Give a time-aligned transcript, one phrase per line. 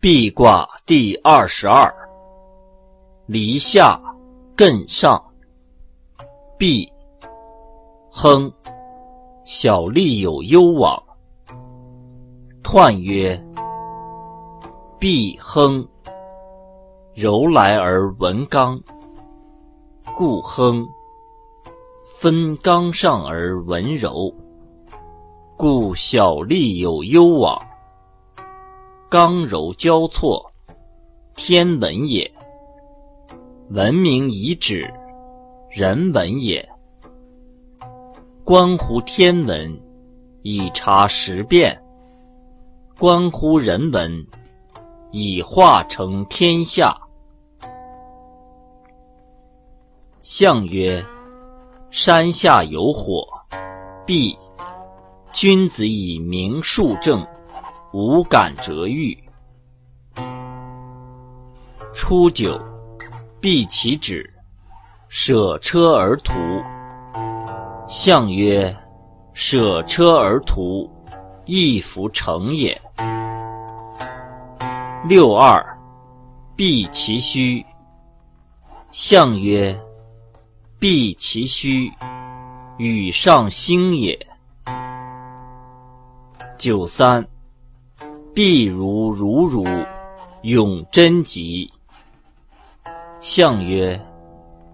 [0.00, 1.94] 壁卦第二十二，
[3.26, 4.00] 离下
[4.56, 5.22] 艮上。
[6.56, 6.90] 壁，
[8.10, 8.50] 亨，
[9.44, 10.98] 小利有攸往。
[12.62, 13.38] 彖曰：
[14.98, 15.86] 壁亨，
[17.12, 18.80] 柔来而文刚，
[20.16, 20.88] 故亨。
[22.18, 24.32] 分刚上而文柔，
[25.58, 27.60] 故小利有攸往。
[29.10, 30.52] 刚柔交错，
[31.34, 32.30] 天文也。
[33.70, 34.88] 文明以止，
[35.68, 36.68] 人文也。
[38.44, 39.76] 关乎天文，
[40.42, 41.74] 以察时变；
[43.00, 44.24] 关乎人文，
[45.10, 46.96] 以化成天下。
[50.22, 51.04] 象曰：
[51.90, 53.26] 山下有火，
[54.06, 54.38] 必
[55.32, 57.26] 君子以明数正。
[57.92, 59.18] 无感折欲。
[61.92, 62.60] 初九，
[63.40, 64.32] 必其止，
[65.08, 66.34] 舍车而图。
[67.88, 68.74] 象曰：
[69.34, 70.88] 舍车而图，
[71.46, 72.80] 亦弗成也。
[75.08, 75.60] 六二，
[76.54, 77.64] 必其虚。
[78.92, 79.76] 象曰：
[80.78, 81.90] 必其虚，
[82.76, 84.16] 与上兴也。
[86.56, 87.26] 九三。
[88.32, 89.64] 必如如如，
[90.42, 91.72] 永贞吉。
[93.20, 94.00] 象曰：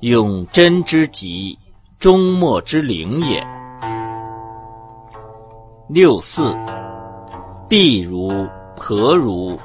[0.00, 1.58] 永贞之吉，
[1.98, 3.46] 终末之灵也。
[5.88, 6.56] 六四，
[7.68, 8.30] 必如
[8.74, 9.58] 何如，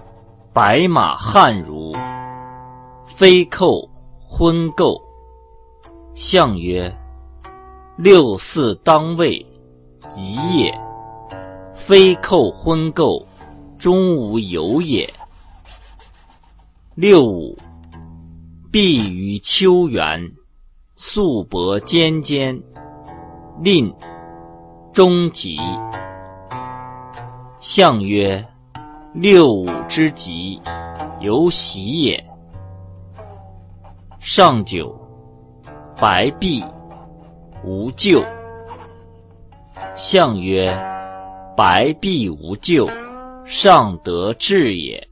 [0.51, 1.95] 白马汉如，
[3.05, 3.89] 非寇
[4.27, 5.01] 昏构。
[6.13, 6.93] 象曰：
[7.95, 9.45] 六四当位，
[10.15, 10.77] 宜也。
[11.73, 13.23] 非寇昏垢。
[13.77, 15.07] 终无有也。
[16.95, 17.57] 六五，
[18.71, 20.31] 必于秋园，
[20.95, 22.59] 素帛尖尖，
[23.61, 23.93] 令
[24.91, 25.57] 终吉。
[27.59, 28.43] 象曰：
[29.13, 30.59] 六五之吉，
[31.19, 32.23] 有喜也。
[34.19, 34.99] 上九，
[35.95, 36.63] 白璧
[37.63, 38.23] 无咎。
[39.95, 40.67] 象曰：
[41.55, 42.89] 白璧无咎。
[43.47, 45.07] 上德至也。